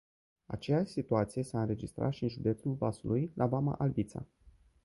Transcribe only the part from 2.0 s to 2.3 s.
și în